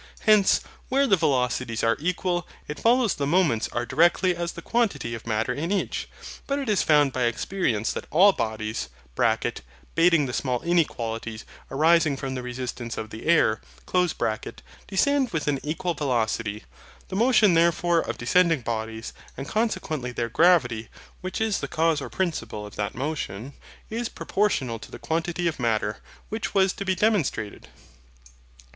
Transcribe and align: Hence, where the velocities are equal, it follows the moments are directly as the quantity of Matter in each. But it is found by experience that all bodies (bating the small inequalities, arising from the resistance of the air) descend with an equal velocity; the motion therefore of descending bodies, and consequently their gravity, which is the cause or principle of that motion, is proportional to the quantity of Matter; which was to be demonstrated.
Hence, 0.21 0.61
where 0.89 1.05
the 1.05 1.15
velocities 1.15 1.83
are 1.83 1.95
equal, 1.99 2.47
it 2.67 2.79
follows 2.79 3.13
the 3.13 3.27
moments 3.27 3.67
are 3.67 3.85
directly 3.85 4.35
as 4.35 4.53
the 4.53 4.61
quantity 4.63 5.13
of 5.13 5.27
Matter 5.27 5.53
in 5.53 5.71
each. 5.71 6.09
But 6.47 6.57
it 6.57 6.67
is 6.69 6.81
found 6.81 7.13
by 7.13 7.25
experience 7.25 7.93
that 7.93 8.07
all 8.09 8.31
bodies 8.31 8.89
(bating 9.93 10.25
the 10.25 10.33
small 10.33 10.59
inequalities, 10.63 11.45
arising 11.69 12.17
from 12.17 12.33
the 12.33 12.41
resistance 12.41 12.97
of 12.97 13.11
the 13.11 13.27
air) 13.27 13.61
descend 14.87 15.29
with 15.29 15.47
an 15.47 15.59
equal 15.63 15.93
velocity; 15.93 16.63
the 17.09 17.15
motion 17.15 17.53
therefore 17.53 17.99
of 17.99 18.17
descending 18.17 18.61
bodies, 18.61 19.13
and 19.37 19.47
consequently 19.47 20.11
their 20.11 20.29
gravity, 20.29 20.89
which 21.21 21.39
is 21.39 21.59
the 21.59 21.67
cause 21.67 22.01
or 22.01 22.09
principle 22.09 22.65
of 22.65 22.75
that 22.75 22.95
motion, 22.95 23.53
is 23.91 24.09
proportional 24.09 24.79
to 24.79 24.89
the 24.89 24.97
quantity 24.97 25.47
of 25.47 25.59
Matter; 25.59 25.99
which 26.29 26.55
was 26.55 26.73
to 26.73 26.85
be 26.85 26.95
demonstrated. 26.95 27.67